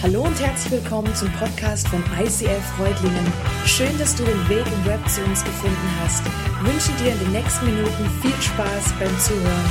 [0.00, 3.32] Hallo und herzlich willkommen zum Podcast von ICF Freudlingen.
[3.66, 6.22] Schön, dass du den Weg im Web zu uns gefunden hast.
[6.24, 9.70] Ich wünsche dir in den nächsten Minuten viel Spaß beim Zuhören.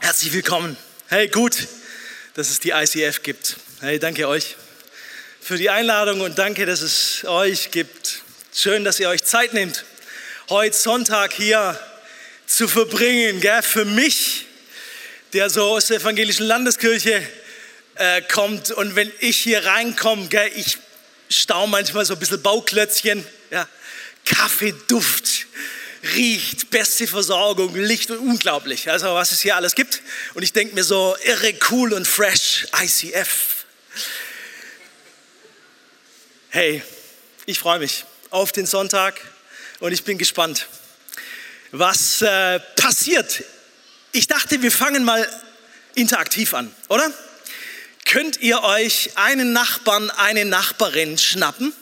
[0.00, 0.76] Herzlich willkommen.
[1.08, 1.66] Hey, gut,
[2.34, 3.56] dass es die ICF gibt.
[3.80, 4.54] Hey, danke euch
[5.40, 8.22] für die Einladung und danke, dass es euch gibt.
[8.54, 9.84] Schön, dass ihr euch Zeit nehmt,
[10.48, 11.76] heute Sonntag hier
[12.46, 13.40] zu verbringen.
[13.40, 13.62] Gell?
[13.62, 14.46] Für mich,
[15.32, 17.20] der so aus der evangelischen Landeskirche
[17.96, 20.78] äh, kommt und wenn ich hier reinkomme, gell, ich
[21.28, 23.68] stau manchmal so ein bisschen Bauklötzchen, ja,
[24.24, 25.46] Kaffeeduft,
[26.14, 28.90] riecht, beste Versorgung, Licht, unglaublich.
[28.90, 30.02] Also was es hier alles gibt.
[30.34, 33.64] Und ich denke mir so, irre cool und fresh, ICF.
[36.50, 36.82] Hey,
[37.44, 39.20] ich freue mich auf den Sonntag
[39.80, 40.66] und ich bin gespannt,
[41.70, 43.44] was äh, passiert.
[44.12, 45.28] Ich dachte, wir fangen mal
[45.94, 47.12] interaktiv an, oder?
[48.06, 51.74] Könnt ihr euch einen Nachbarn, eine Nachbarin schnappen?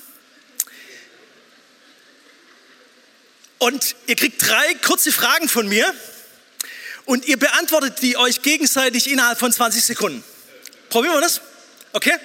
[3.59, 5.95] Und ihr kriegt drei kurze Fragen von mir
[7.05, 10.25] und ihr beantwortet die euch gegenseitig innerhalb von 20 Sekunden.
[10.89, 11.43] Probieren wir das?
[11.93, 12.17] Okay?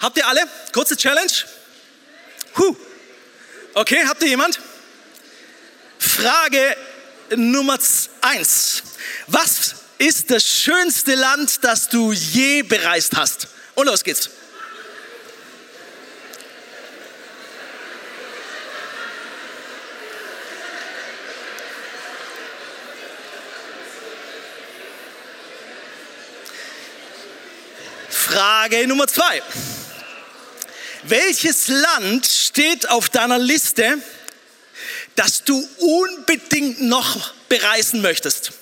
[0.00, 0.40] Habt ihr alle?
[0.72, 1.32] Kurze Challenge?
[2.56, 2.76] Huh.
[3.74, 4.58] Okay, habt ihr jemand?
[5.98, 6.76] Frage
[7.36, 7.78] Nummer
[8.22, 8.82] eins.
[9.26, 13.48] Was ist das schönste Land, das du je bereist hast?
[13.74, 14.30] Und los geht's.
[28.10, 29.42] Frage Nummer zwei.
[31.04, 33.98] Welches Land steht auf deiner Liste,
[35.14, 38.52] das du unbedingt noch bereisen möchtest?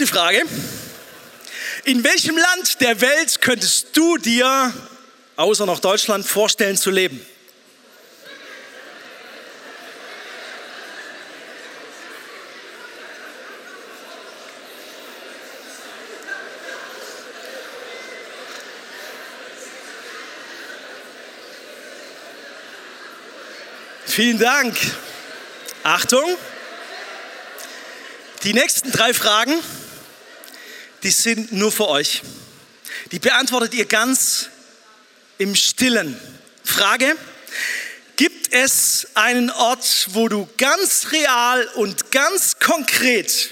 [0.00, 0.42] Dritte Frage.
[1.84, 4.72] In welchem Land der Welt könntest du dir,
[5.36, 7.20] außer noch Deutschland, vorstellen zu leben?
[24.06, 24.78] Vielen Dank.
[25.82, 26.38] Achtung.
[28.44, 29.60] Die nächsten drei Fragen
[31.02, 32.22] die sind nur für euch.
[33.12, 34.48] Die beantwortet ihr ganz
[35.38, 36.18] im Stillen.
[36.64, 37.16] Frage,
[38.16, 43.50] gibt es einen Ort, wo du ganz real und ganz konkret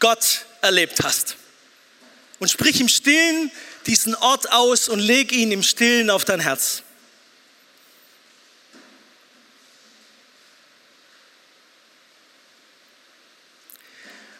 [0.00, 1.36] Gott erlebt hast?
[2.40, 3.50] Und sprich im Stillen
[3.86, 6.82] diesen Ort aus und leg ihn im Stillen auf dein Herz.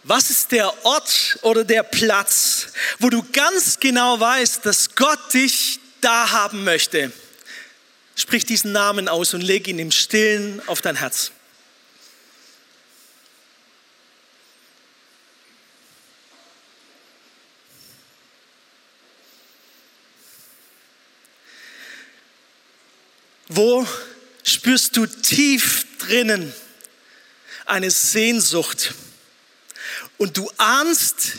[0.05, 2.69] Was ist der Ort oder der Platz,
[2.99, 7.13] wo du ganz genau weißt, dass Gott dich da haben möchte?
[8.17, 11.31] Sprich diesen Namen aus und leg ihn im Stillen auf dein Herz.
[23.47, 23.87] Wo
[24.43, 26.53] spürst du tief drinnen
[27.67, 28.95] eine Sehnsucht?
[30.22, 31.38] Und du ahnst,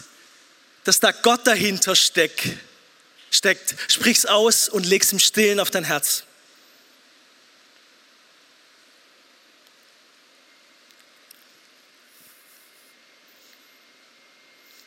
[0.84, 2.58] dass da Gott dahinter steck,
[3.32, 6.26] steckt, sprich's aus und leg's im Stillen auf dein Herz.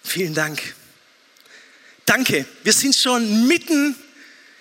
[0.04, 0.74] Vielen Dank.
[2.04, 2.44] Danke.
[2.64, 3.96] Wir sind schon mitten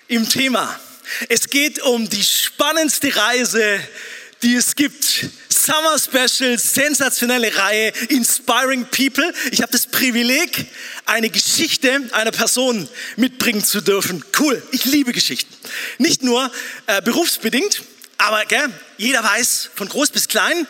[0.08, 0.80] im Thema.
[1.28, 3.86] Es geht um die spannendste Reise,
[4.42, 5.28] die es gibt.
[5.66, 9.34] Summer Special, sensationelle Reihe, Inspiring People.
[9.50, 10.66] Ich habe das Privileg,
[11.06, 14.24] eine Geschichte einer Person mitbringen zu dürfen.
[14.38, 15.52] Cool, ich liebe Geschichten.
[15.98, 16.52] Nicht nur
[16.86, 17.82] äh, berufsbedingt,
[18.16, 20.68] aber gell, jeder weiß, von groß bis klein,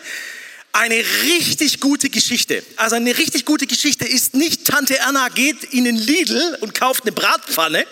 [0.72, 2.62] eine richtig gute Geschichte.
[2.76, 7.02] Also eine richtig gute Geschichte ist nicht Tante Erna geht in den Lidl und kauft
[7.02, 7.87] eine Bratpfanne,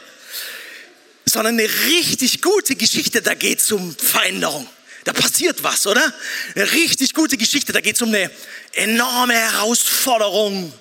[1.26, 4.66] sondern eine richtig gute Geschichte, da geht es um Veränderung
[5.04, 6.12] da passiert was, oder?
[6.54, 8.30] Eine richtig gute Geschichte, da geht es um eine
[8.72, 10.72] enorme Herausforderung.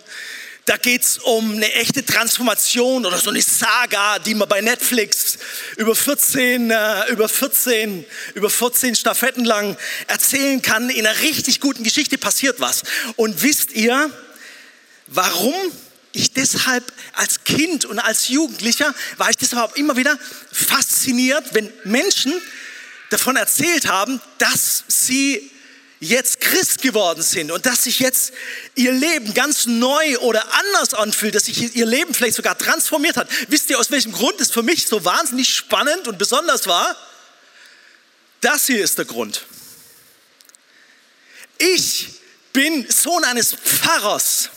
[0.66, 5.38] Da geht es um eine echte Transformation oder so eine Saga, die man bei Netflix
[5.75, 9.75] über 14, äh, über 14, über 14 Staffetten lang
[10.08, 10.90] erzählen kann.
[10.90, 12.84] In einer richtig guten Geschichte passiert was.
[13.18, 14.10] Und wisst ihr,
[15.08, 15.54] warum
[16.14, 20.18] ich deshalb als Kind und als Jugendlicher war ich deshalb immer wieder
[20.50, 22.34] fasziniert, wenn Menschen
[23.13, 25.51] davon erzählt haben, dass sie
[26.00, 28.33] jetzt Christ geworden sind und dass sich jetzt
[28.75, 33.30] ihr Leben ganz neu oder anders anfühlt, dass sich ihr Leben vielleicht sogar transformiert hat.
[33.48, 36.98] Wisst ihr, aus welchem Grund es für mich so wahnsinnig spannend und besonders war?
[38.42, 39.45] Das hier ist der Grund.
[41.57, 42.09] Ich
[42.51, 44.50] bin Sohn eines Pfarrers.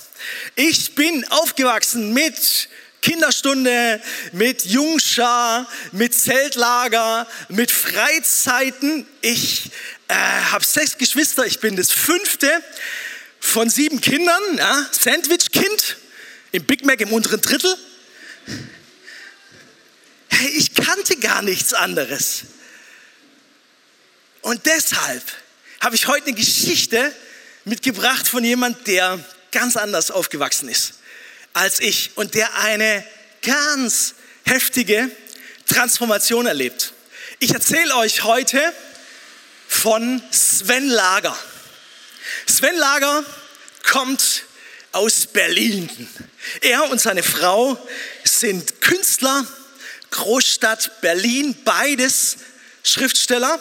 [0.57, 2.69] Ich bin aufgewachsen mit
[3.03, 4.03] Kinderstunde,
[4.33, 9.07] mit Jungschar, mit Zeltlager, mit Freizeiten.
[9.21, 9.71] Ich
[10.09, 12.51] äh, habe sechs Geschwister, ich bin das fünfte
[13.39, 15.97] von sieben Kindern, ja, Sandwich-Kind
[16.53, 17.77] im Big Mac im unteren Drittel.
[20.29, 22.43] Hey, ich kannte gar nichts anderes.
[24.43, 25.23] Und deshalb
[25.81, 27.15] habe ich heute eine Geschichte
[27.65, 30.95] mitgebracht von jemand, der ganz anders aufgewachsen ist
[31.57, 33.03] als ich und der eine
[33.41, 34.15] ganz
[34.45, 35.11] heftige
[35.67, 36.93] Transformation erlebt.
[37.39, 38.61] Ich erzähle euch heute
[39.67, 41.37] von Sven Lager.
[42.47, 43.25] Sven Lager
[43.91, 44.43] kommt
[44.93, 45.89] aus Berlin.
[46.61, 47.79] Er und seine Frau
[48.23, 49.47] sind Künstler,
[50.11, 52.37] Großstadt Berlin, beides
[52.83, 53.59] Schriftsteller,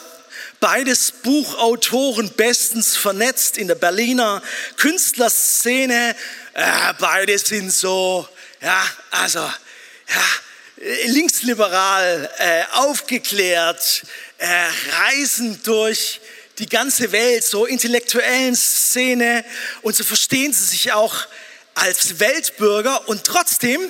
[0.59, 4.41] beides Buchautoren, bestens vernetzt in der Berliner
[4.75, 6.13] Künstlerszene.
[6.56, 8.25] Äh, beide sind so,
[8.62, 14.04] ja, also, ja, linksliberal, äh, aufgeklärt,
[14.38, 16.22] äh, reisen durch
[16.57, 19.44] die ganze Welt, so intellektuellen Szene
[19.81, 21.28] und so verstehen sie sich auch
[21.74, 23.81] als Weltbürger und trotzdem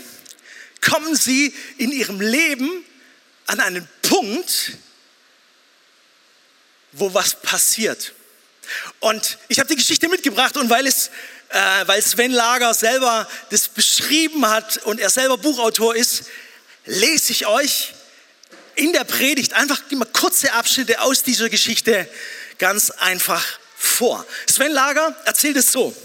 [0.81, 2.83] kommen sie in ihrem Leben
[3.45, 4.71] an einen Punkt,
[6.93, 8.15] wo was passiert.
[9.01, 11.11] Und ich habe die Geschichte mitgebracht und weil es
[11.49, 16.25] äh, weil Sven Lager selber das beschrieben hat und er selber Buchautor ist,
[16.85, 17.93] lese ich euch
[18.75, 22.07] in der Predigt einfach immer kurze Abschnitte aus dieser Geschichte
[22.57, 23.43] ganz einfach
[23.75, 24.25] vor.
[24.47, 25.95] Sven Lager erzählt es so.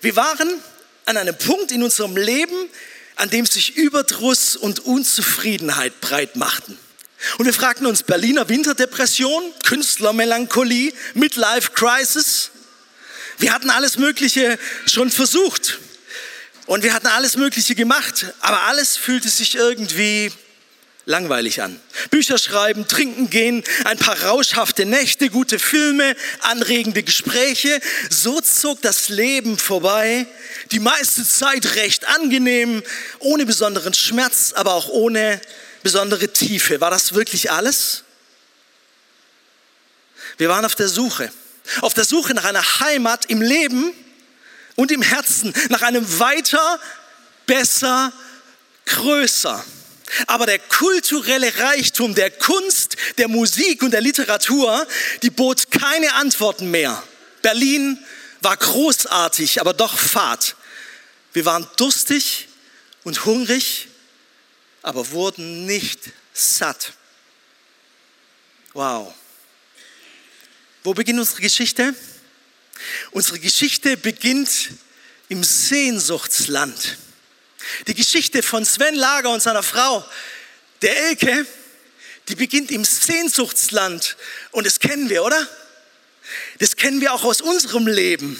[0.00, 0.62] Wir waren
[1.06, 2.68] an einem Punkt in unserem Leben,
[3.16, 6.78] an dem sich Überdruss und Unzufriedenheit breit machten.
[7.38, 12.50] Und wir fragten uns Berliner Winterdepression, Künstlermelancholie, Midlife Crisis.
[13.38, 15.78] Wir hatten alles Mögliche schon versucht
[16.66, 20.32] und wir hatten alles Mögliche gemacht, aber alles fühlte sich irgendwie
[21.04, 21.80] langweilig an.
[22.10, 27.80] Bücher schreiben, trinken gehen, ein paar rauschhafte Nächte, gute Filme, anregende Gespräche.
[28.10, 30.26] So zog das Leben vorbei.
[30.72, 32.82] Die meiste Zeit recht angenehm,
[33.20, 35.40] ohne besonderen Schmerz, aber auch ohne
[35.84, 36.80] besondere Tiefe.
[36.80, 38.02] War das wirklich alles?
[40.36, 41.30] Wir waren auf der Suche.
[41.80, 43.92] Auf der Suche nach einer Heimat im Leben
[44.76, 46.80] und im Herzen, nach einem weiter,
[47.46, 48.12] besser,
[48.86, 49.64] größer.
[50.26, 54.86] Aber der kulturelle Reichtum der Kunst, der Musik und der Literatur,
[55.22, 57.02] die bot keine Antworten mehr.
[57.42, 57.98] Berlin
[58.40, 60.56] war großartig, aber doch fad.
[61.32, 62.48] Wir waren durstig
[63.04, 63.88] und hungrig,
[64.82, 66.00] aber wurden nicht
[66.32, 66.92] satt.
[68.72, 69.12] Wow.
[70.88, 71.94] Wo beginnt unsere Geschichte?
[73.10, 74.70] Unsere Geschichte beginnt
[75.28, 76.96] im Sehnsuchtsland.
[77.86, 80.02] Die Geschichte von Sven Lager und seiner Frau,
[80.80, 81.46] der Elke,
[82.28, 84.16] die beginnt im Sehnsuchtsland.
[84.50, 85.46] Und das kennen wir, oder?
[86.58, 88.38] Das kennen wir auch aus unserem Leben.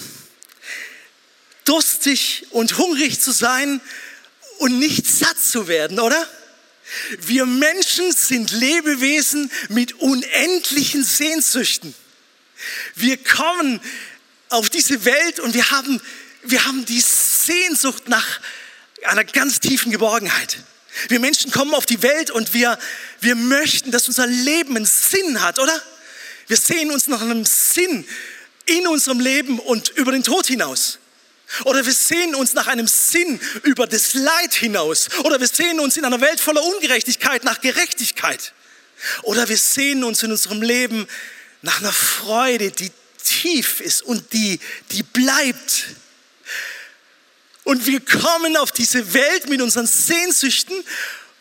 [1.66, 3.78] Durstig und hungrig zu sein
[4.56, 6.26] und nicht satt zu werden, oder?
[7.18, 11.94] Wir Menschen sind Lebewesen mit unendlichen Sehnsüchten.
[12.94, 13.80] Wir kommen
[14.48, 16.00] auf diese Welt und wir haben,
[16.42, 18.40] wir haben die Sehnsucht nach
[19.04, 20.58] einer ganz tiefen Geborgenheit.
[21.08, 22.78] Wir Menschen kommen auf die Welt und wir,
[23.20, 25.82] wir möchten, dass unser Leben einen Sinn hat, oder?
[26.48, 28.06] Wir sehen uns nach einem Sinn
[28.66, 30.98] in unserem Leben und über den Tod hinaus.
[31.64, 35.08] Oder wir sehen uns nach einem Sinn über das Leid hinaus.
[35.24, 38.52] Oder wir sehen uns in einer Welt voller Ungerechtigkeit nach Gerechtigkeit.
[39.22, 41.06] Oder wir sehen uns in unserem Leben
[41.62, 42.90] nach einer Freude, die
[43.22, 44.58] tief ist und die,
[44.92, 45.86] die bleibt.
[47.64, 50.82] Und wir kommen auf diese Welt mit unseren Sehnsüchten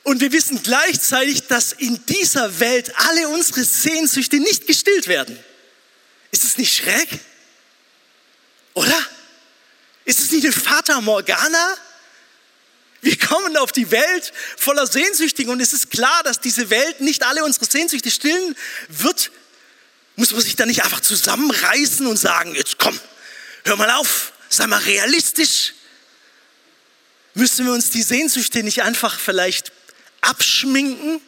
[0.04, 5.38] und wir wissen gleichzeitig, dass in dieser Welt alle unsere Sehnsüchte nicht gestillt werden.
[6.32, 7.08] Ist es nicht schräg?
[8.74, 9.06] Oder?
[10.06, 11.78] Ist es nicht eine Fata Morgana?
[13.02, 17.24] Wir kommen auf die Welt voller Sehnsüchtigen und es ist klar, dass diese Welt nicht
[17.24, 18.56] alle unsere Sehnsüchte stillen
[18.88, 19.32] wird,
[20.18, 23.00] muss man sich da nicht einfach zusammenreißen und sagen, jetzt komm,
[23.64, 25.74] hör mal auf, sei mal realistisch.
[27.36, 29.72] Müssen wir uns die Sehnsüchte nicht einfach vielleicht
[30.22, 31.22] abschminken?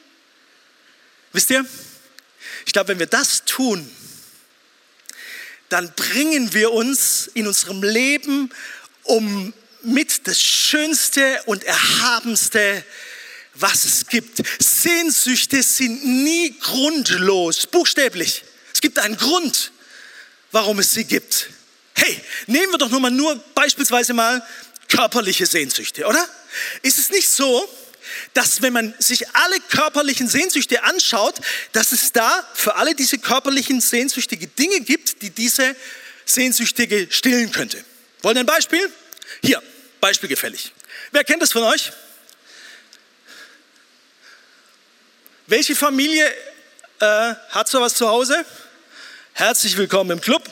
[1.33, 1.63] Wisst ihr,
[2.65, 3.87] ich glaube, wenn wir das tun,
[5.69, 8.49] dann bringen wir uns in unserem Leben
[9.03, 9.53] um
[9.83, 12.83] mit das Schönste und Erhabenste,
[13.53, 14.41] was es gibt.
[14.57, 18.43] Sehnsüchte sind nie grundlos, buchstäblich.
[18.79, 19.73] Es gibt einen Grund,
[20.53, 21.49] warum es sie gibt.
[21.95, 22.17] Hey,
[22.47, 24.41] nehmen wir doch nur mal nur beispielsweise mal
[24.87, 26.25] körperliche Sehnsüchte, oder?
[26.81, 27.69] Ist es nicht so,
[28.33, 31.41] dass wenn man sich alle körperlichen Sehnsüchte anschaut,
[31.73, 35.75] dass es da für alle diese körperlichen sehnsüchtige Dinge gibt, die diese
[36.23, 37.83] Sehnsüchtige stillen könnte.
[38.21, 38.89] Wollen wir ein Beispiel?
[39.43, 39.61] Hier,
[39.99, 40.71] Beispiel gefällig.
[41.11, 41.91] Wer kennt das von euch?
[45.47, 46.33] Welche Familie
[47.01, 48.45] äh, hat sowas zu Hause?
[49.39, 50.43] Herzlich willkommen im Club.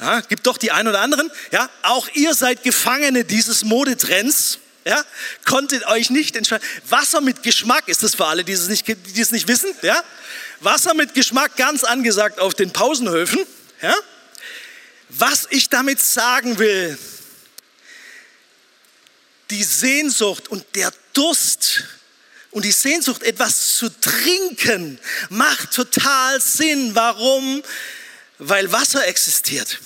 [0.00, 1.30] Ja, gibt doch die ein oder anderen.
[1.50, 4.58] Ja, auch ihr seid Gefangene dieses Modetrends.
[4.86, 5.04] Ja,
[5.44, 6.66] konntet euch nicht entscheiden.
[6.88, 9.70] Wasser mit Geschmack ist das für alle, die es nicht, die es nicht wissen.
[9.82, 10.02] Ja,
[10.60, 13.40] Wasser mit Geschmack ganz angesagt auf den Pausenhöfen.
[13.82, 13.94] Ja,
[15.10, 16.96] was ich damit sagen will,
[19.50, 21.84] die Sehnsucht und der Durst
[22.52, 24.98] und die Sehnsucht, etwas zu trinken,
[25.30, 26.94] macht total Sinn.
[26.94, 27.62] Warum?
[28.38, 29.80] Weil Wasser existiert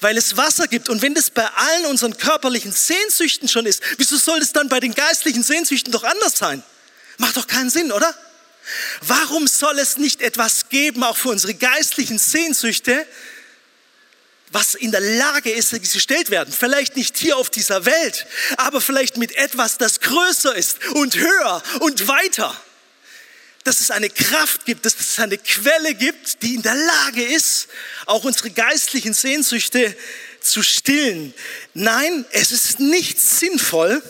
[0.00, 0.88] weil es Wasser gibt.
[0.88, 4.80] Und wenn das bei allen unseren körperlichen Sehnsüchten schon ist, wieso soll es dann bei
[4.80, 6.62] den geistlichen Sehnsüchten doch anders sein?
[7.18, 8.14] Macht doch keinen Sinn, oder?
[9.02, 13.06] Warum soll es nicht etwas geben, auch für unsere geistlichen Sehnsüchte,
[14.50, 16.52] was in der Lage ist, dass gestellt werden?
[16.52, 18.26] Vielleicht nicht hier auf dieser Welt,
[18.56, 22.56] aber vielleicht mit etwas, das größer ist und höher und weiter
[23.66, 27.66] dass es eine Kraft gibt, dass es eine Quelle gibt, die in der Lage ist,
[28.06, 29.96] auch unsere geistlichen Sehnsüchte
[30.40, 31.34] zu stillen.
[31.74, 34.00] Nein, es ist nicht sinnvoll,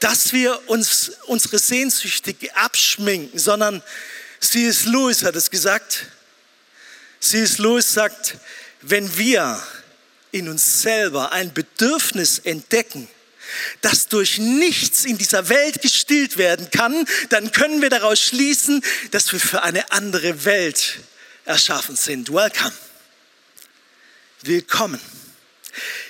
[0.00, 3.82] dass wir uns unsere Sehnsüchte abschminken, sondern
[4.40, 4.84] C.S.
[4.84, 6.06] Lewis hat es gesagt.
[7.20, 7.56] C.S.
[7.56, 8.36] Lewis sagt,
[8.82, 9.62] wenn wir
[10.32, 13.08] in uns selber ein Bedürfnis entdecken,
[13.80, 19.32] das durch nichts in dieser Welt gestillt werden kann, dann können wir daraus schließen, dass
[19.32, 21.00] wir für eine andere Welt
[21.44, 22.32] erschaffen sind.
[22.32, 22.72] Welcome.
[24.42, 25.00] Willkommen.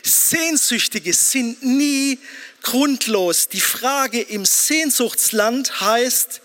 [0.03, 2.19] Sehnsüchtige sind nie
[2.63, 3.49] grundlos.
[3.49, 6.41] Die Frage im Sehnsuchtsland heißt,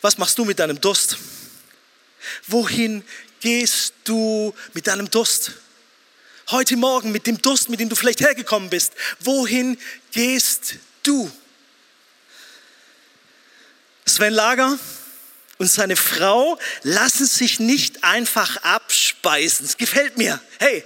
[0.00, 1.18] was machst du mit deinem Durst?
[2.46, 3.02] Wohin
[3.40, 5.52] gehst du mit deinem Durst?
[6.50, 9.78] heute Morgen mit dem Durst, mit dem du vielleicht hergekommen bist, wohin
[10.12, 11.30] gehst du?
[14.06, 14.78] Sven Lager
[15.58, 19.66] und seine Frau lassen sich nicht einfach abspeisen.
[19.66, 20.40] Es gefällt mir.
[20.58, 20.84] Hey,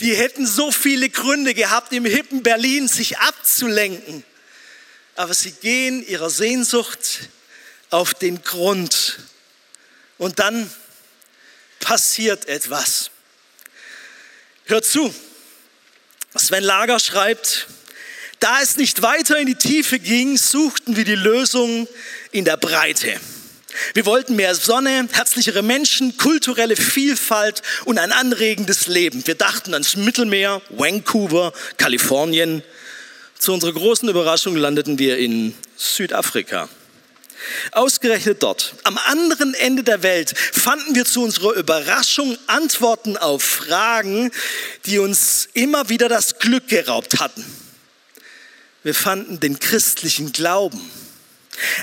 [0.00, 4.24] die hätten so viele Gründe gehabt, im hippen Berlin sich abzulenken.
[5.16, 7.28] Aber sie gehen ihrer Sehnsucht
[7.90, 9.18] auf den Grund.
[10.16, 10.70] Und dann
[11.88, 13.10] passiert etwas.
[14.66, 15.14] Hört zu.
[16.36, 17.66] Sven Lager schreibt,
[18.40, 21.88] da es nicht weiter in die Tiefe ging, suchten wir die Lösung
[22.30, 23.18] in der Breite.
[23.94, 29.26] Wir wollten mehr Sonne, herzlichere Menschen, kulturelle Vielfalt und ein anregendes Leben.
[29.26, 32.62] Wir dachten ans Mittelmeer, Vancouver, Kalifornien.
[33.38, 36.68] Zu unserer großen Überraschung landeten wir in Südafrika.
[37.72, 44.30] Ausgerechnet dort, am anderen Ende der Welt, fanden wir zu unserer Überraschung Antworten auf Fragen,
[44.86, 47.44] die uns immer wieder das Glück geraubt hatten.
[48.82, 50.80] Wir fanden den christlichen Glauben.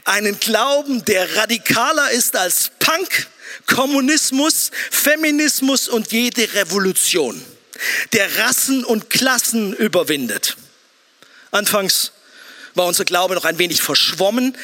[0.06, 3.28] Einen Glauben, der radikaler ist als Punk,
[3.68, 7.44] Kommunismus, Feminismus und jede Revolution,
[8.14, 10.56] der Rassen und Klassen überwindet.
[11.52, 12.12] Anfangs
[12.74, 14.58] war unser Glaube noch ein wenig verschwommen,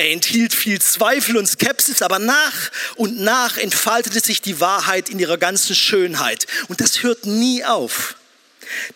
[0.00, 5.18] er enthielt viel Zweifel und Skepsis, aber nach und nach entfaltete sich die Wahrheit in
[5.18, 6.46] ihrer ganzen Schönheit.
[6.68, 8.16] Und das hört nie auf.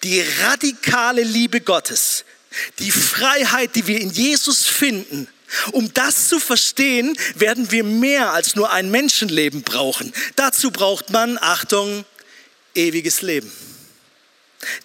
[0.03, 2.25] Die radikale Liebe Gottes,
[2.79, 5.29] die Freiheit, die wir in Jesus finden,
[5.73, 10.11] um das zu verstehen, werden wir mehr als nur ein Menschenleben brauchen.
[10.37, 12.07] Dazu braucht man, Achtung,
[12.75, 13.53] ewiges Leben.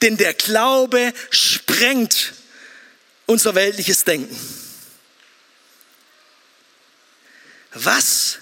[0.01, 2.33] Denn der Glaube sprengt
[3.25, 4.37] unser weltliches Denken.
[7.73, 8.39] Was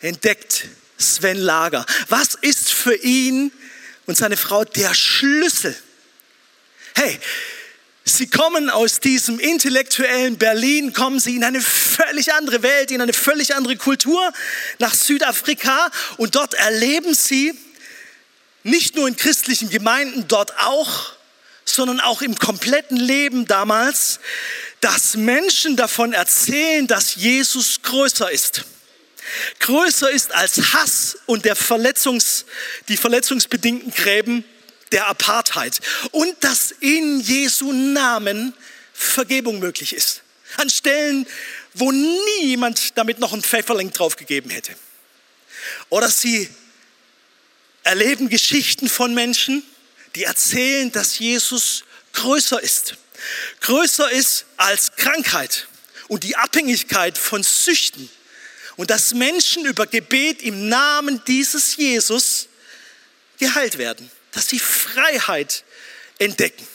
[0.00, 0.66] entdeckt
[0.96, 1.84] Sven Lager?
[2.08, 3.52] Was ist für ihn
[4.06, 5.76] und seine Frau der Schlüssel?
[6.94, 7.18] Hey,
[8.06, 13.14] Sie kommen aus diesem intellektuellen Berlin, kommen Sie in eine völlig andere Welt, in eine
[13.14, 14.30] völlig andere Kultur,
[14.78, 17.58] nach Südafrika und dort erleben Sie
[18.62, 21.14] nicht nur in christlichen Gemeinden, dort auch
[21.64, 24.20] sondern auch im kompletten Leben damals,
[24.84, 28.64] dass Menschen davon erzählen, dass Jesus größer ist.
[29.60, 32.44] Größer ist als Hass und der Verletzungs,
[32.88, 34.44] die verletzungsbedingten Gräben
[34.92, 35.80] der Apartheid.
[36.10, 38.52] Und dass in Jesu Namen
[38.92, 40.20] Vergebung möglich ist.
[40.58, 41.26] An Stellen,
[41.72, 44.76] wo nie jemand damit noch ein Pfefferling draufgegeben hätte.
[45.88, 46.50] Oder sie
[47.84, 49.62] erleben Geschichten von Menschen,
[50.14, 52.98] die erzählen, dass Jesus größer ist.
[53.60, 55.66] Größer ist als Krankheit
[56.08, 58.08] und die Abhängigkeit von Süchten.
[58.76, 62.48] Und dass Menschen über Gebet im Namen dieses Jesus
[63.38, 64.10] geheilt werden.
[64.32, 65.64] Dass sie Freiheit
[66.18, 66.66] entdecken.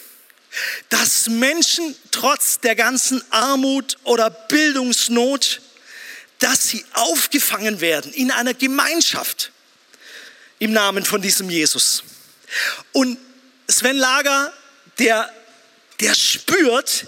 [0.89, 5.61] Dass Menschen trotz der ganzen Armut oder Bildungsnot,
[6.39, 9.51] dass sie aufgefangen werden in einer Gemeinschaft
[10.59, 12.03] im Namen von diesem Jesus.
[12.91, 13.17] Und
[13.67, 14.53] Sven Lager,
[14.97, 15.31] der,
[15.99, 17.07] der spürt,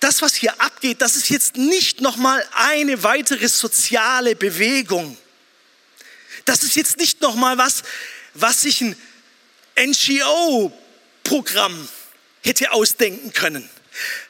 [0.00, 5.16] das, was hier abgeht, das ist jetzt nicht nochmal eine weitere soziale Bewegung.
[6.44, 7.82] Das ist jetzt nicht nochmal was,
[8.34, 8.96] was sich ein
[9.78, 10.68] NGO-Programm
[12.42, 13.68] hätte ausdenken können,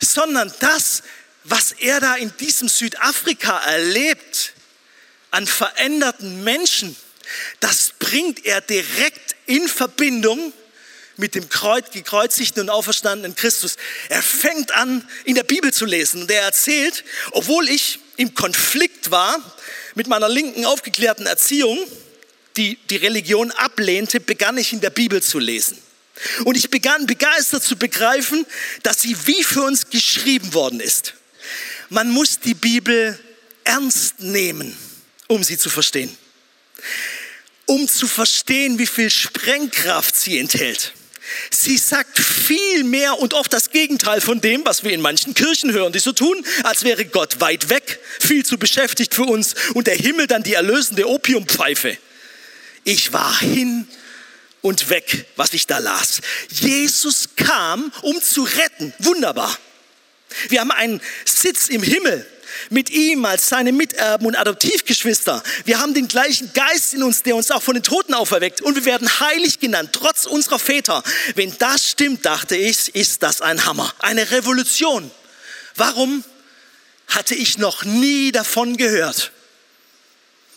[0.00, 1.02] sondern das,
[1.45, 4.52] was er da in diesem Südafrika erlebt,
[5.30, 6.97] an veränderten Menschen,
[7.61, 10.52] das bringt er direkt in Verbindung
[11.17, 13.77] mit dem Kreuz, gekreuzigten und auferstandenen Christus.
[14.09, 19.11] Er fängt an, in der Bibel zu lesen und er erzählt, obwohl ich im Konflikt
[19.11, 19.39] war
[19.95, 21.79] mit meiner linken aufgeklärten Erziehung,
[22.57, 25.79] die die Religion ablehnte, begann ich in der Bibel zu lesen.
[26.45, 28.47] Und ich begann begeistert zu begreifen,
[28.83, 31.15] dass sie wie für uns geschrieben worden ist.
[31.91, 33.19] Man muss die Bibel
[33.65, 34.77] ernst nehmen,
[35.29, 36.17] um sie zu verstehen
[37.67, 40.93] um zu verstehen, wie viel Sprengkraft sie enthält.
[41.50, 45.73] Sie sagt viel mehr und oft das Gegenteil von dem, was wir in manchen Kirchen
[45.73, 49.86] hören, die so tun, als wäre Gott weit weg, viel zu beschäftigt für uns und
[49.86, 51.97] der Himmel dann die erlösende Opiumpfeife.
[52.84, 53.89] Ich war hin
[54.62, 56.21] und weg, was ich da las.
[56.50, 58.93] Jesus kam, um zu retten.
[58.99, 59.56] Wunderbar.
[60.49, 62.26] Wir haben einen Sitz im Himmel
[62.71, 65.43] mit ihm als seine Miterben und Adoptivgeschwister.
[65.65, 68.61] Wir haben den gleichen Geist in uns, der uns auch von den Toten auferweckt.
[68.61, 71.02] Und wir werden heilig genannt, trotz unserer Väter.
[71.35, 73.93] Wenn das stimmt, dachte ich, ist das ein Hammer.
[73.99, 75.11] Eine Revolution.
[75.75, 76.25] Warum
[77.09, 79.33] hatte ich noch nie davon gehört?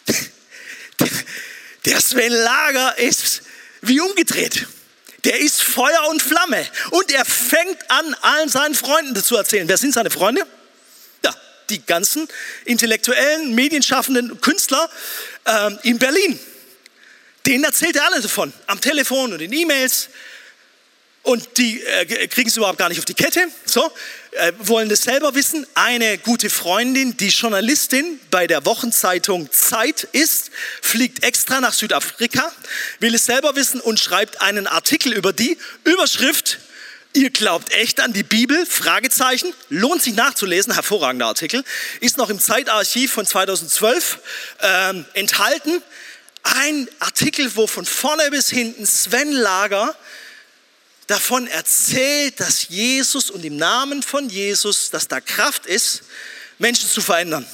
[1.86, 3.42] Der Sven Lager ist
[3.82, 4.68] wie umgedreht.
[5.26, 6.66] Der ist Feuer und Flamme.
[6.92, 9.68] Und er fängt an, allen seinen Freunden zu erzählen.
[9.68, 10.46] Wer sind seine Freunde?
[11.70, 12.28] Die ganzen
[12.66, 14.90] intellektuellen, medienschaffenden Künstler
[15.46, 16.40] äh, in Berlin.
[17.46, 20.10] Denen erzählt er alle davon, am Telefon und in E-Mails.
[21.24, 23.92] Und die äh, kriegen es überhaupt gar nicht auf die Kette, so,
[24.32, 25.68] äh, wollen das selber wissen.
[25.76, 30.50] Eine gute Freundin, die Journalistin bei der Wochenzeitung Zeit ist,
[30.82, 32.52] fliegt extra nach Südafrika,
[33.00, 36.60] will es selber wissen und schreibt einen Artikel über die Überschrift
[37.14, 38.68] Ihr glaubt echt an die Bibel?
[38.68, 39.52] Fragezeichen.
[39.70, 40.74] Lohnt sich nachzulesen.
[40.74, 41.64] Hervorragender Artikel.
[42.02, 44.20] Ist noch im Zeitarchiv von 2012
[44.62, 45.82] ähm, enthalten.
[46.44, 49.96] Ein Artikel, wo von vorne bis hinten Sven Lager
[51.08, 56.04] davon erzählt, dass Jesus und im Namen von Jesus, dass da Kraft ist,
[56.60, 57.46] Menschen zu verändern.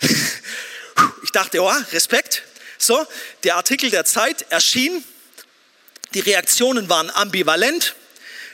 [1.24, 2.42] Ich dachte, oh, Respekt.
[2.76, 3.06] So,
[3.44, 5.02] der Artikel der Zeit erschien.
[6.12, 7.94] Die Reaktionen waren ambivalent.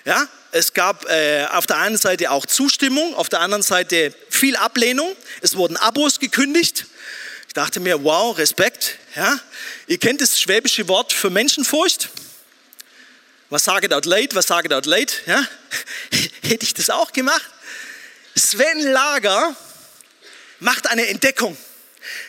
[0.04, 4.56] Ja, es gab äh, auf der einen Seite auch Zustimmung, auf der anderen Seite viel
[4.56, 5.14] Ablehnung.
[5.42, 6.86] Es wurden Abos gekündigt.
[7.46, 8.98] Ich dachte mir, wow, Respekt.
[9.14, 9.38] Ja.
[9.86, 12.08] Ihr kennt das schwäbische Wort für Menschenfurcht.
[13.50, 15.22] Was sage dort leid, was sage dort leid?
[15.26, 15.46] Ja.
[16.42, 17.48] Hätte ich das auch gemacht?
[18.34, 19.56] Sven Lager
[20.60, 21.56] macht eine Entdeckung.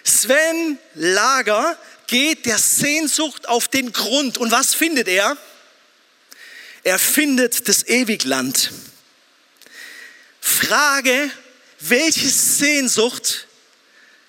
[0.03, 1.77] Sven Lager
[2.07, 4.37] geht der Sehnsucht auf den Grund.
[4.37, 5.37] Und was findet er?
[6.89, 8.71] Er findet das Ewigland.
[10.41, 11.29] Frage,
[11.81, 13.45] welche Sehnsucht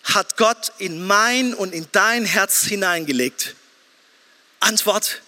[0.04, 3.54] hat Gott in mein und in dein Herz hineingelegt?
[4.60, 5.22] Antwort,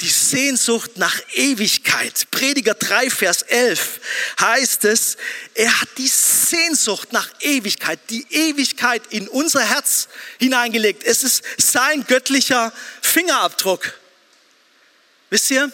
[0.00, 2.26] die Sehnsucht nach Ewigkeit.
[2.32, 4.00] Prediger 3, Vers 11
[4.40, 5.18] heißt es,
[5.54, 10.08] er hat die Sehnsucht nach Ewigkeit, die Ewigkeit in unser Herz
[10.40, 11.04] hineingelegt.
[11.04, 13.94] Es ist sein göttlicher Fingerabdruck.
[15.30, 15.70] Wisst ihr,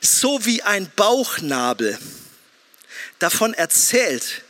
[0.00, 1.98] so wie ein Bauchnabel
[3.18, 4.42] davon erzählt,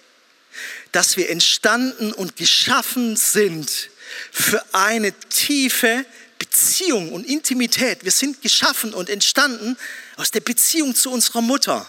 [0.92, 3.90] dass wir entstanden und geschaffen sind
[4.32, 6.04] für eine tiefe
[6.38, 8.04] Beziehung und Intimität.
[8.04, 9.76] Wir sind geschaffen und entstanden
[10.16, 11.88] aus der Beziehung zu unserer Mutter.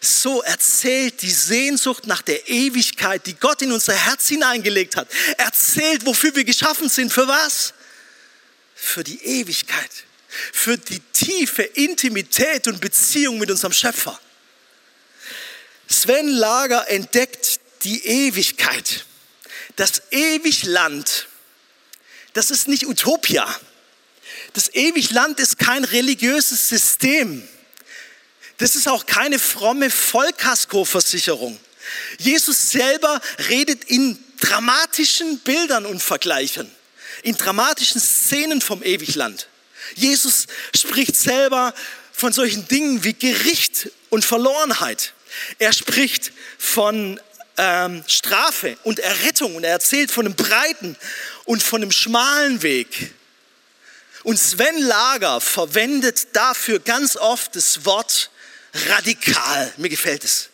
[0.00, 5.08] So erzählt die Sehnsucht nach der Ewigkeit, die Gott in unser Herz hineingelegt hat.
[5.36, 7.12] Erzählt, wofür wir geschaffen sind.
[7.12, 7.74] Für was?
[8.74, 9.90] Für die Ewigkeit.
[10.28, 14.18] Für die tiefe Intimität und Beziehung mit unserem Schöpfer.
[15.88, 19.06] Sven Lager entdeckt die Ewigkeit.
[19.76, 21.28] Das Ewigland,
[22.34, 23.48] das ist nicht Utopia.
[24.52, 27.46] Das Ewigland ist kein religiöses System.
[28.58, 31.58] Das ist auch keine fromme Vollkaskoversicherung.
[32.18, 36.70] Jesus selber redet in dramatischen Bildern und Vergleichen,
[37.22, 39.48] in dramatischen Szenen vom Ewigland.
[39.94, 41.74] Jesus spricht selber
[42.12, 45.14] von solchen Dingen wie Gericht und Verlorenheit.
[45.58, 47.20] Er spricht von
[47.56, 50.96] ähm, Strafe und Errettung und er erzählt von einem breiten
[51.44, 53.12] und von einem schmalen Weg.
[54.22, 58.30] Und Sven Lager verwendet dafür ganz oft das Wort
[58.88, 59.72] radikal.
[59.76, 60.50] Mir gefällt es.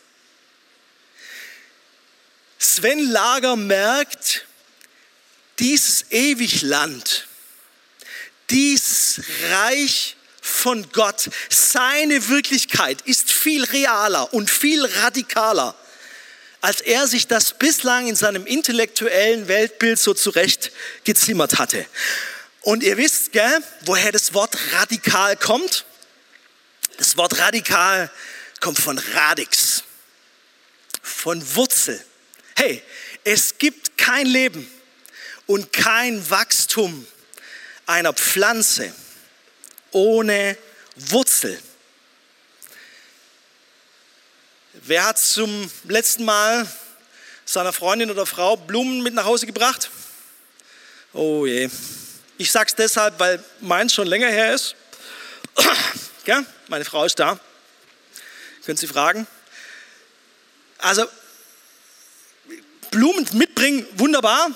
[2.58, 4.46] Sven Lager merkt,
[5.58, 7.26] dieses Ewigland,
[8.50, 15.74] dieses Reich von Gott, seine Wirklichkeit ist viel realer und viel radikaler,
[16.60, 20.70] als er sich das bislang in seinem intellektuellen Weltbild so zurecht
[21.04, 21.86] gezimmert hatte.
[22.60, 25.84] Und ihr wisst, gell, woher das Wort radikal kommt?
[26.98, 28.10] Das Wort radikal
[28.60, 29.82] kommt von Radix,
[31.02, 32.02] von Wurzel.
[32.56, 32.82] Hey,
[33.24, 34.70] es gibt kein Leben
[35.46, 37.06] und kein Wachstum
[37.86, 38.92] einer Pflanze
[39.90, 40.56] ohne
[40.96, 41.60] Wurzel.
[44.72, 46.68] Wer hat zum letzten Mal
[47.44, 49.90] seiner Freundin oder Frau Blumen mit nach Hause gebracht?
[51.12, 51.70] Oh je.
[52.38, 54.76] Ich sag's deshalb, weil meins schon länger her ist.
[56.26, 57.38] Ja, meine Frau ist da.
[58.64, 59.26] Können Sie fragen?
[60.78, 61.06] Also,
[62.90, 64.48] Blumen mitbringen, wunderbar.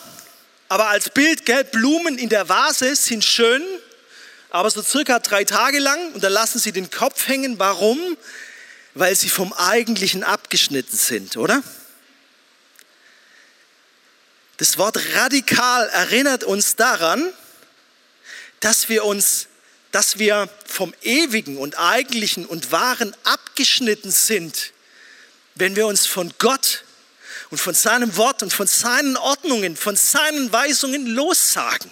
[0.68, 3.64] Aber als Bild, gell, Blumen in der Vase sind schön,
[4.50, 7.58] aber so circa drei Tage lang und dann lassen sie den Kopf hängen.
[7.58, 7.98] Warum?
[8.94, 11.62] Weil sie vom Eigentlichen abgeschnitten sind, oder?
[14.58, 17.32] Das Wort radikal erinnert uns daran,
[18.60, 19.46] dass wir uns,
[19.92, 24.72] dass wir vom Ewigen und Eigentlichen und Wahren abgeschnitten sind,
[25.54, 26.82] wenn wir uns von Gott
[27.50, 31.90] und von seinem Wort und von seinen Ordnungen, von seinen Weisungen lossagen.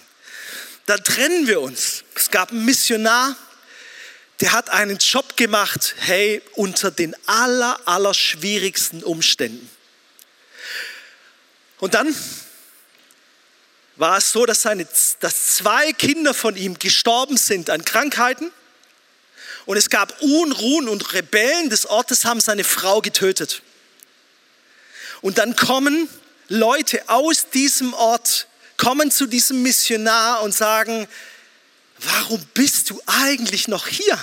[0.85, 2.03] Da trennen wir uns.
[2.15, 3.35] Es gab einen Missionar,
[4.39, 9.69] der hat einen Job gemacht, hey, unter den aller, aller schwierigsten Umständen.
[11.79, 12.15] Und dann
[13.95, 14.87] war es so, dass, seine,
[15.19, 18.51] dass zwei Kinder von ihm gestorben sind an Krankheiten.
[19.65, 23.63] Und es gab Unruhen und Rebellen des Ortes haben seine Frau getötet.
[25.21, 26.09] Und dann kommen
[26.47, 31.07] Leute aus diesem Ort, kommen zu diesem Missionar und sagen,
[31.99, 34.17] warum bist du eigentlich noch hier?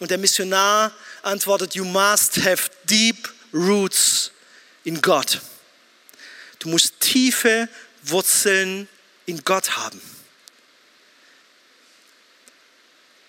[0.00, 4.32] Und der Missionar antwortet, you must have deep roots
[4.82, 5.40] in God.
[6.58, 7.68] Du musst tiefe
[8.02, 8.88] Wurzeln
[9.26, 10.00] in Gott haben.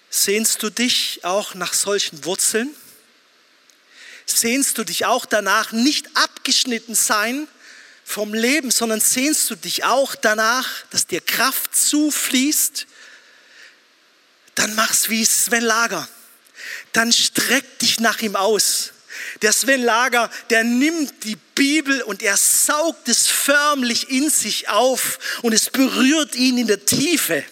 [0.10, 2.74] Sehnst du dich auch nach solchen Wurzeln?
[4.26, 7.48] Sehnst du dich auch danach, nicht abgeschnitten sein
[8.04, 12.88] vom Leben, sondern sehnst du dich auch danach, dass dir Kraft zufließt?
[14.56, 16.08] Dann mach's wie Sven Lager.
[16.94, 18.92] Dann streck dich nach ihm aus.
[19.42, 25.20] Der Sven Lager, der nimmt die Bibel und er saugt es förmlich in sich auf
[25.42, 27.44] und es berührt ihn in der Tiefe.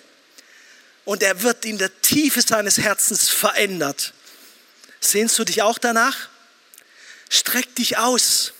[1.05, 4.13] Und er wird in der Tiefe seines Herzens verändert.
[4.99, 6.29] Sehnst du dich auch danach?
[7.33, 8.53] Streck dich aus.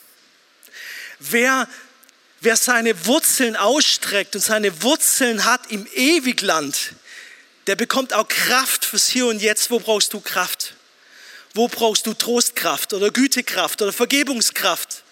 [1.19, 1.69] Wer,
[2.41, 6.93] wer seine Wurzeln ausstreckt und seine Wurzeln hat im Ewigland,
[7.67, 9.69] der bekommt auch Kraft fürs Hier und Jetzt.
[9.69, 10.73] Wo brauchst du Kraft?
[11.53, 15.03] Wo brauchst du Trostkraft oder Gütekraft oder Vergebungskraft?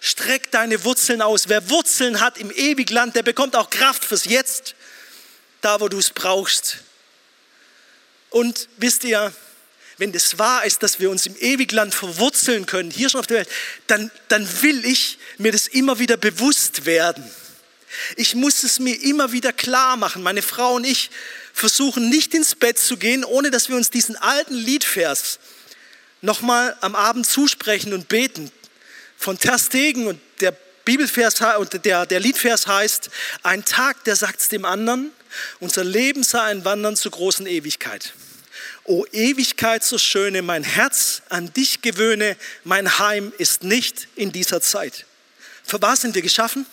[0.00, 1.50] Streck deine Wurzeln aus.
[1.50, 4.74] Wer Wurzeln hat im Ewigland, der bekommt auch Kraft fürs Jetzt,
[5.60, 6.78] da wo du es brauchst.
[8.30, 9.34] Und wisst ihr,
[10.02, 13.36] wenn das wahr ist, dass wir uns im Ewigland verwurzeln können, hier schon auf der
[13.36, 13.48] Welt,
[13.86, 17.24] dann, dann will ich mir das immer wieder bewusst werden.
[18.16, 20.24] Ich muss es mir immer wieder klar machen.
[20.24, 21.10] Meine Frau und ich
[21.52, 25.38] versuchen nicht ins Bett zu gehen, ohne dass wir uns diesen alten Liedvers
[26.20, 28.50] nochmal am Abend zusprechen und beten.
[29.16, 30.50] Von Ter Stegen und der
[30.84, 31.36] Bibelvers
[31.84, 33.08] der, der Liedvers heißt,
[33.44, 35.12] ein Tag, der sagt es dem anderen,
[35.60, 38.14] unser Leben sei ein Wandern zur großen Ewigkeit.
[38.84, 44.60] O Ewigkeit so schöne, mein Herz an dich gewöhne, mein Heim ist nicht in dieser
[44.60, 45.06] Zeit.
[45.64, 46.66] Für was sind wir geschaffen?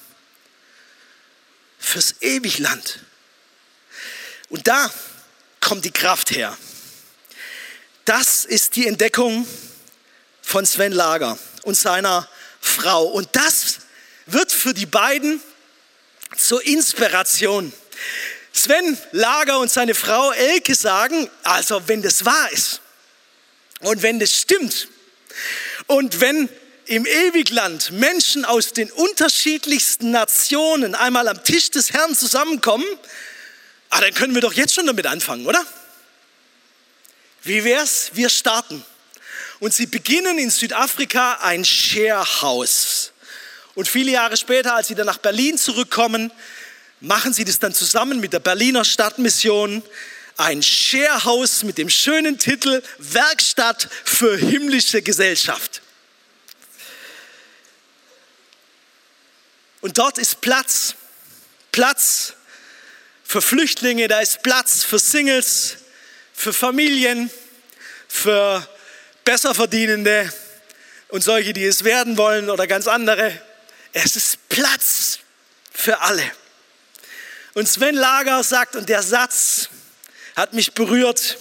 [1.78, 3.00] Fürs Ewigland.
[4.50, 4.92] Und da
[5.60, 6.58] kommt die Kraft her.
[8.06, 9.48] Das ist die Entdeckung
[10.42, 12.28] von Sven Lager und seiner
[12.60, 13.06] Frau.
[13.06, 13.78] Und das
[14.26, 15.40] wird für die beiden
[16.36, 17.72] zur Inspiration.
[18.54, 22.82] Sven Lager und seine Frau Elke sagen, also wenn das wahr ist
[23.82, 24.88] und wenn das stimmt
[25.88, 26.50] und wenn
[26.86, 32.86] im Ewigland Menschen aus den unterschiedlichsten Nationen einmal am Tisch des Herrn zusammenkommen,
[33.92, 35.64] ah, dann können wir doch jetzt schon damit anfangen, oder?
[37.44, 38.12] Wie wär's?
[38.14, 38.84] Wir starten.
[39.60, 43.12] Und sie beginnen in Südafrika ein Sharehouse.
[43.76, 46.32] Und viele Jahre später, als sie dann nach Berlin zurückkommen,
[47.02, 49.84] machen sie das dann zusammen mit der Berliner Stadtmission.
[50.38, 55.82] Ein Sharehouse mit dem schönen Titel Werkstatt für himmlische Gesellschaft.
[59.82, 60.96] Und dort ist Platz.
[61.72, 62.34] Platz
[63.24, 65.78] für Flüchtlinge, da ist Platz für Singles,
[66.34, 67.30] für Familien,
[68.08, 68.68] für
[69.24, 70.34] Besserverdienende
[71.10, 73.40] und solche, die es werden wollen oder ganz andere.
[73.94, 75.20] Es ist Platz
[75.72, 76.24] für alle.
[77.54, 79.70] Und Sven Lager sagt, und der Satz
[80.36, 81.38] hat mich berührt,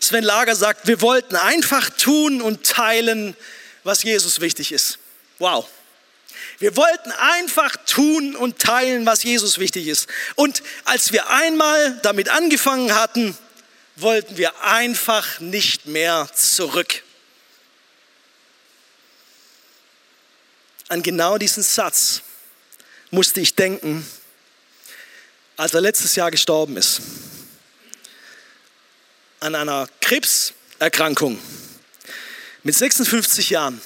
[0.00, 3.36] Sven Lager sagt, wir wollten einfach tun und teilen,
[3.84, 4.98] was Jesus wichtig ist.
[5.38, 5.68] Wow.
[6.58, 10.08] Wir wollten einfach tun und teilen, was Jesus wichtig ist.
[10.34, 13.36] Und als wir einmal damit angefangen hatten,
[13.96, 17.02] wollten wir einfach nicht mehr zurück.
[20.88, 22.22] An genau diesen Satz
[23.10, 24.06] musste ich denken,
[25.56, 27.00] als er letztes Jahr gestorben ist.
[29.40, 31.38] An einer Krebserkrankung
[32.62, 33.80] mit 56 Jahren.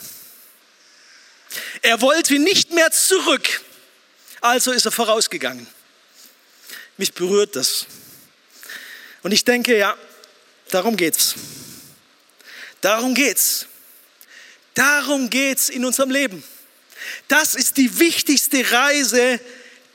[1.83, 3.62] Er wollte nicht mehr zurück,
[4.40, 5.66] also ist er vorausgegangen.
[6.96, 7.87] Mich berührt das.
[9.22, 9.96] Und ich denke, ja,
[10.70, 11.35] darum geht's.
[12.80, 13.66] Darum geht's.
[14.74, 16.42] Darum geht's in unserem Leben.
[17.28, 19.40] Das ist die wichtigste Reise,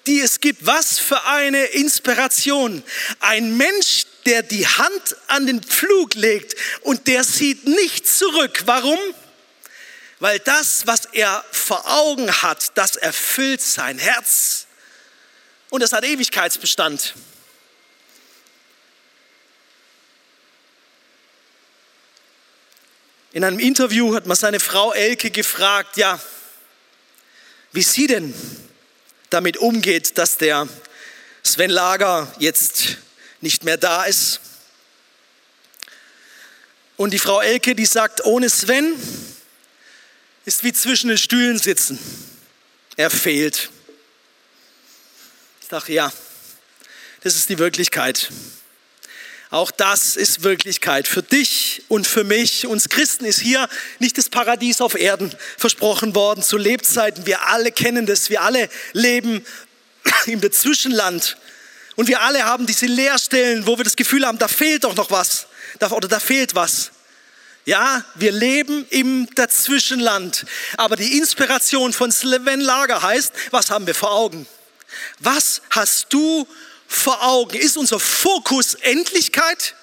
[0.08, 0.66] die es gibt.
[0.66, 2.84] Was für eine Inspiration.
[3.20, 8.64] Ein Mensch, der die Hand an den Pflug legt und der sieht nicht zurück.
[8.66, 9.00] Warum?
[10.20, 14.68] Weil das, was er vor Augen hat, das erfüllt sein Herz.
[15.70, 17.14] Und es hat Ewigkeitsbestand.
[23.34, 26.22] In einem Interview hat man seine Frau Elke gefragt, ja,
[27.74, 28.34] wie sie denn
[29.36, 30.66] damit umgeht, dass der
[31.44, 32.98] Sven Lager jetzt
[33.42, 34.40] nicht mehr da ist.
[36.96, 38.96] Und die Frau Elke, die sagt, ohne Sven
[40.46, 42.00] ist wie zwischen den Stühlen sitzen.
[42.96, 43.70] Er fehlt.
[45.62, 46.14] Ich dachte, ja,
[47.22, 48.30] das ist die Wirklichkeit.
[49.52, 52.66] Auch das ist Wirklichkeit für dich und für mich.
[52.66, 57.26] Uns Christen ist hier nicht das Paradies auf Erden versprochen worden zu Lebzeiten.
[57.26, 58.30] Wir alle kennen das.
[58.30, 59.46] Wir alle leben
[60.26, 61.38] im Dazwischenland.
[61.96, 65.12] Und wir alle haben diese Leerstellen, wo wir das Gefühl haben, da fehlt doch noch
[65.12, 65.48] was.
[65.92, 66.92] Oder da fehlt was.
[67.66, 70.46] Ja, wir leben im Dazwischenland.
[70.78, 74.48] Aber die Inspiration von Sven Lager heißt, was haben wir vor Augen?
[75.20, 76.48] Was hast du
[76.88, 77.58] vor Augen?
[77.58, 79.76] Ist unser Fokus Endlichkeit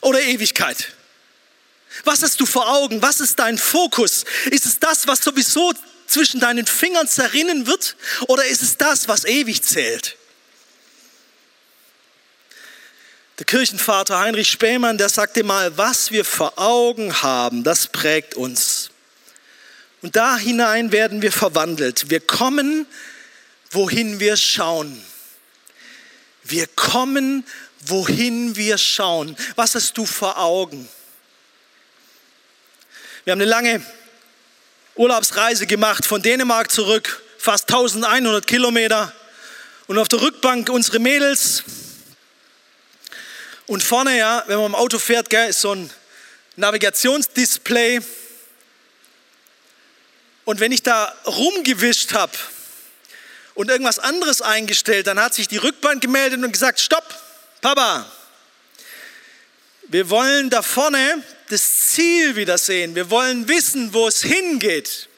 [0.00, 0.92] oder Ewigkeit?
[2.04, 3.00] Was hast du vor Augen?
[3.02, 4.24] Was ist dein Fokus?
[4.50, 5.72] Ist es das, was sowieso
[6.06, 7.96] zwischen deinen Fingern zerrinnen wird?
[8.28, 10.16] Oder ist es das, was ewig zählt?
[13.38, 18.90] Der Kirchenvater Heinrich Spähmann, der sagte mal, was wir vor Augen haben, das prägt uns.
[20.00, 22.08] Und da hinein werden wir verwandelt.
[22.08, 22.86] Wir kommen,
[23.70, 25.04] wohin wir schauen.
[26.48, 27.44] Wir kommen,
[27.80, 29.36] wohin wir schauen.
[29.56, 30.88] Was hast du vor Augen?
[33.24, 33.84] Wir haben eine lange
[34.94, 39.12] Urlaubsreise gemacht von Dänemark zurück, fast 1100 Kilometer.
[39.88, 41.64] Und auf der Rückbank unsere Mädels.
[43.66, 45.90] Und vorne, ja, wenn man im Auto fährt, gell, ist so ein
[46.56, 48.00] Navigationsdisplay.
[50.44, 52.32] Und wenn ich da rumgewischt habe,
[53.56, 57.04] und irgendwas anderes eingestellt, dann hat sich die Rückbank gemeldet und gesagt, stopp,
[57.62, 58.06] Papa,
[59.88, 62.94] wir wollen da vorne das Ziel wieder sehen.
[62.94, 65.08] Wir wollen wissen, wo es hingeht.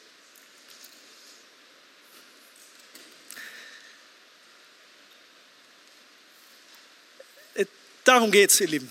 [7.55, 7.65] Äh,
[8.03, 8.89] darum geht es, ihr Lieben.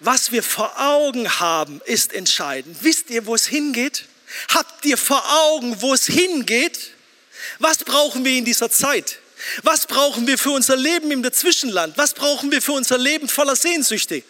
[0.00, 2.76] Was wir vor Augen haben, ist entscheidend.
[2.82, 4.04] Wisst ihr, wo es hingeht?
[4.52, 6.95] Habt ihr vor Augen, wo es hingeht?
[7.58, 9.18] Was brauchen wir in dieser Zeit?
[9.62, 11.96] Was brauchen wir für unser Leben im Dazwischenland?
[11.96, 14.22] Was brauchen wir für unser Leben voller Sehnsüchte?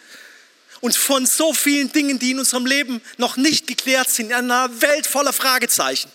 [0.79, 4.81] Und von so vielen Dingen, die in unserem Leben noch nicht geklärt sind, in einer
[4.81, 6.11] Welt voller Fragezeichen,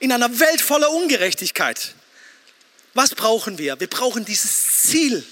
[0.00, 1.94] in einer Welt voller Ungerechtigkeit.
[2.92, 3.80] Was brauchen wir?
[3.80, 5.24] Wir brauchen dieses Ziel,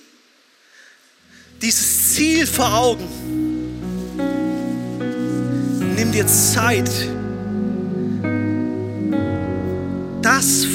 [1.61, 3.09] dieses Ziel vor Augen.
[5.94, 6.90] Nimm dir Zeit,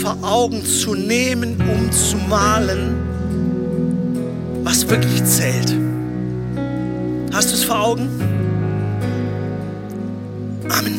[0.08, 2.96] vor Augen zu nehmen, um zu malen,
[4.64, 5.76] was wirklich zählt.
[7.34, 8.10] Hast du es vor Augen?
[10.70, 10.98] Amen.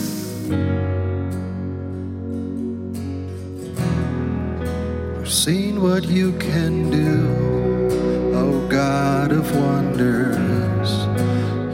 [5.25, 10.90] Seen what you can do, oh God of wonders.